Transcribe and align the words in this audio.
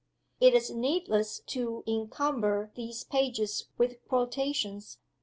It 0.39 0.55
is 0.55 0.71
needless 0.71 1.41
to 1.41 1.83
encumber 1.85 2.71
these 2.73 3.03
pages 3.03 3.67
with 3.77 4.03
quotations. 4.07 4.97